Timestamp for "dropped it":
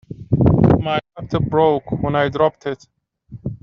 2.29-2.87